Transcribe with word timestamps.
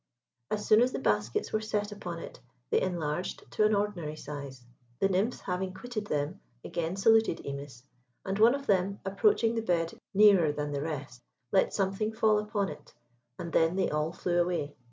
As 0.49 0.65
soon 0.65 0.81
as 0.81 0.93
the 0.93 0.97
baskets 0.97 1.53
were 1.53 1.61
set 1.61 1.91
upon 1.91 2.17
it, 2.17 2.39
they 2.71 2.81
enlarged 2.81 3.43
to 3.51 3.65
an 3.65 3.75
ordinary 3.75 4.15
size. 4.15 4.65
The 4.97 5.07
nymphs 5.07 5.41
having 5.41 5.75
quitted 5.75 6.05
them, 6.07 6.39
again 6.63 6.95
saluted 6.95 7.37
Imis, 7.45 7.83
and 8.25 8.39
one 8.39 8.55
of 8.55 8.65
them, 8.65 8.99
approaching 9.05 9.53
the 9.53 9.61
bed 9.61 9.93
nearer 10.15 10.51
than 10.51 10.71
the 10.71 10.81
rest, 10.81 11.21
let 11.51 11.71
something 11.71 12.11
fall 12.13 12.39
upon 12.39 12.69
it, 12.69 12.95
and 13.37 13.53
then 13.53 13.75
they 13.75 13.91
all 13.91 14.11
flew 14.11 14.41
away. 14.41 14.75